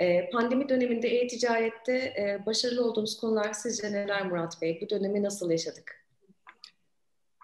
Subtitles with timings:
[0.00, 4.78] E, pandemi döneminde e-ticarette e, başarılı olduğumuz konular sizce neler Murat Bey?
[4.82, 6.06] Bu dönemi nasıl yaşadık?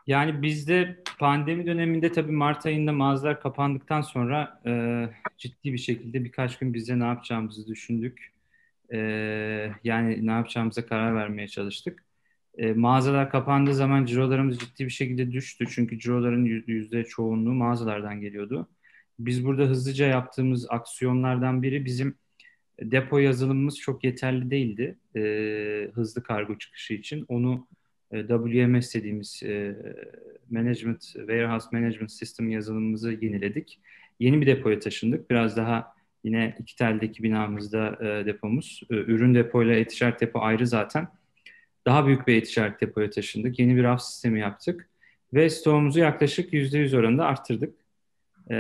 [0.06, 4.72] Yani bizde pandemi döneminde tabii Mart ayında mağazalar kapandıktan sonra e,
[5.38, 8.32] ciddi bir şekilde birkaç gün bize ne yapacağımızı düşündük.
[8.92, 8.99] E,
[9.85, 12.04] yani ne yapacağımıza karar vermeye çalıştık.
[12.59, 15.64] E, mağazalar kapandığı zaman cirolarımız ciddi bir şekilde düştü.
[15.71, 18.68] Çünkü ciroların yüzde çoğunluğu mağazalardan geliyordu.
[19.18, 22.16] Biz burada hızlıca yaptığımız aksiyonlardan biri bizim
[22.80, 27.24] depo yazılımımız çok yeterli değildi e, hızlı kargo çıkışı için.
[27.28, 27.66] Onu
[28.12, 29.76] e, WMS dediğimiz e,
[30.50, 33.80] Management Warehouse Management System yazılımımızı yeniledik.
[34.20, 35.30] Yeni bir depoya taşındık.
[35.30, 35.94] Biraz daha
[36.24, 38.80] yine iki teldeki binamızda e, depomuz.
[38.90, 41.08] E, ürün depoyla e-ticaret depo ayrı zaten.
[41.86, 43.58] Daha büyük bir e-ticaret depoya taşındık.
[43.58, 44.88] Yeni bir raf sistemi yaptık.
[45.34, 47.85] Ve stoğumuzu yaklaşık %100 oranında arttırdık.
[48.50, 48.56] E,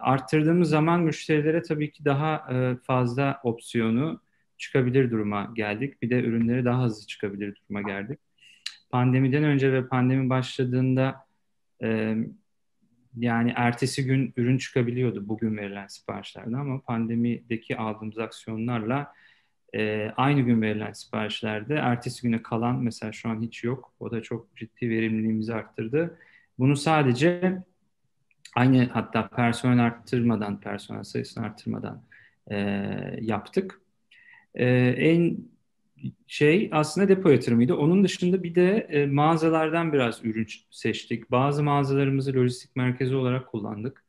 [0.00, 4.20] arttırdığımız zaman müşterilere tabii ki daha e, fazla opsiyonu
[4.58, 6.02] çıkabilir duruma geldik.
[6.02, 8.20] Bir de ürünleri daha hızlı çıkabilir duruma geldik.
[8.90, 11.26] Pandemiden önce ve pandemi başladığında
[11.82, 12.16] e,
[13.16, 19.12] yani ertesi gün ürün çıkabiliyordu bugün verilen siparişlerden ama pandemideki aldığımız aksiyonlarla
[19.74, 23.92] e, aynı gün verilen siparişlerde ertesi güne kalan mesela şu an hiç yok.
[24.00, 26.18] O da çok ciddi verimliliğimizi arttırdı.
[26.58, 27.62] Bunu sadece
[28.58, 32.02] aynı hatta personel arttırmadan, personel sayısını arttırmadan
[32.50, 32.56] e,
[33.20, 33.80] yaptık.
[34.54, 34.66] E,
[34.98, 35.38] en
[36.26, 37.74] şey aslında depo yatırımıydı.
[37.74, 41.30] Onun dışında bir de e, mağazalardan biraz ürün seçtik.
[41.30, 44.04] Bazı mağazalarımızı lojistik merkezi olarak kullandık.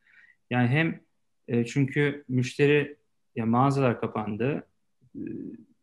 [0.49, 0.99] Yani hem
[1.47, 2.97] e, çünkü müşteri
[3.35, 4.67] ya mağazalar kapandı.
[5.15, 5.21] E,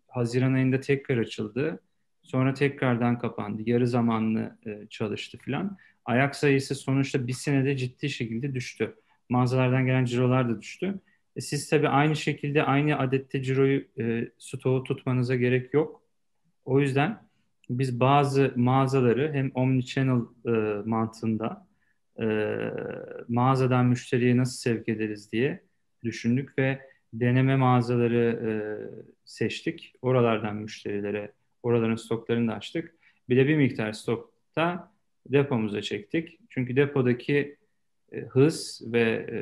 [0.08, 1.80] Haziran ayında tekrar açıldı.
[2.26, 3.62] Sonra tekrardan kapandı.
[3.66, 5.76] Yarı zamanlı e, çalıştı filan.
[6.04, 8.96] Ayak sayısı sonuçta bir senede ciddi şekilde düştü.
[9.28, 11.00] Mağazalardan gelen cirolar da düştü.
[11.36, 16.02] E, siz tabii aynı şekilde aynı adette ciroyu e, stoğu tutmanıza gerek yok.
[16.64, 17.22] O yüzden
[17.70, 21.66] biz bazı mağazaları hem omnichannel e, mantığında
[22.20, 22.26] e,
[23.28, 25.62] mağazadan müşteriye nasıl sevk ederiz diye
[26.04, 26.80] düşündük ve
[27.12, 28.50] deneme mağazaları e,
[29.24, 29.94] seçtik.
[30.02, 32.94] Oralardan müşterilere, oraların stoklarını da açtık.
[33.28, 34.92] Bir de bir miktar stokta
[35.26, 36.38] depomuza çektik.
[36.50, 37.56] Çünkü depodaki
[38.12, 39.36] e, hız ve e,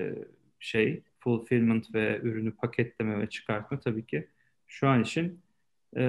[0.58, 4.28] şey fulfillment ve ürünü paketleme ve çıkartma tabii ki
[4.66, 5.40] şu an için
[5.96, 6.00] e,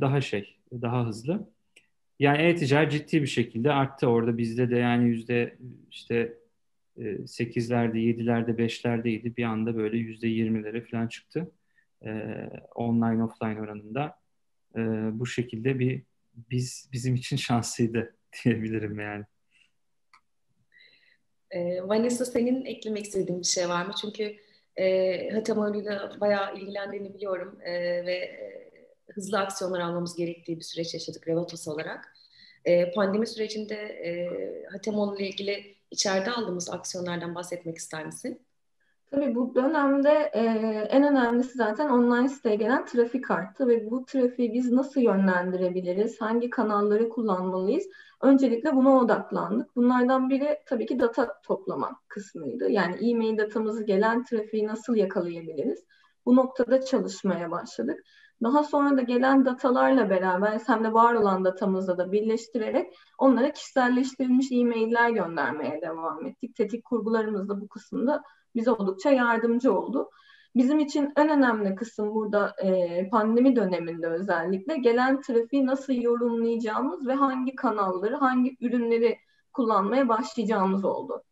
[0.00, 1.50] daha şey, daha hızlı.
[2.18, 5.56] Yani e-ticaret ciddi bir şekilde arttı orada bizde de yani yüzde
[5.90, 6.34] işte
[6.98, 9.36] e, sekizlerde, yedilerde, beşlerdeydi.
[9.36, 11.50] Bir anda böyle yüzde yirmilere falan çıktı.
[12.04, 12.10] E,
[12.74, 14.17] online offline oranında.
[14.76, 14.80] E,
[15.12, 16.02] bu şekilde bir
[16.34, 19.24] biz bizim için şanslıydı diyebilirim yani.
[21.50, 23.92] E, Vanessa senin eklemek istediğin bir şey var mı?
[24.00, 24.36] Çünkü
[24.76, 27.72] e, Hatemali'yle bayağı ilgilendiğini biliyorum e,
[28.06, 28.70] ve e,
[29.12, 32.14] hızlı aksiyonlar almamız gerektiği bir süreç yaşadık Revatos olarak.
[32.64, 34.30] E, pandemi sürecinde e,
[34.72, 38.40] Hatemol ile ilgili içeride aldığımız aksiyonlardan bahsetmek ister misin?
[39.10, 40.40] Tabii bu dönemde e,
[40.90, 46.50] en önemlisi zaten online siteye gelen trafik arttı ve bu trafiği biz nasıl yönlendirebiliriz, hangi
[46.50, 47.84] kanalları kullanmalıyız?
[48.22, 49.76] Öncelikle buna odaklandık.
[49.76, 52.70] Bunlardan biri tabii ki data toplama kısmıydı.
[52.70, 55.84] Yani e-mail datamızı gelen trafiği nasıl yakalayabiliriz?
[56.26, 58.04] Bu noktada çalışmaya başladık.
[58.42, 64.52] Daha sonra da gelen datalarla beraber hem de var olan datamızla da birleştirerek onlara kişiselleştirilmiş
[64.52, 66.56] e-mailler göndermeye devam ettik.
[66.56, 68.22] Tetik kurgularımız da bu kısımda
[68.58, 70.10] bize oldukça yardımcı oldu.
[70.56, 77.14] Bizim için en önemli kısım burada e, pandemi döneminde özellikle gelen trafiği nasıl yorumlayacağımız ve
[77.14, 79.18] hangi kanalları, hangi ürünleri
[79.52, 81.22] kullanmaya başlayacağımız oldu.